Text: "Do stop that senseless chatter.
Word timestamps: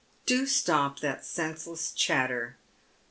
"Do 0.25 0.47
stop 0.47 0.99
that 1.01 1.23
senseless 1.23 1.91
chatter. 1.91 2.57